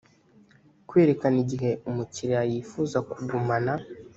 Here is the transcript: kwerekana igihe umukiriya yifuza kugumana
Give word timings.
kwerekana 0.87 1.37
igihe 1.43 1.69
umukiriya 1.89 2.41
yifuza 2.51 2.97
kugumana 3.09 3.73